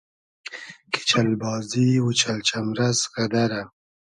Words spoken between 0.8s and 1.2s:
کی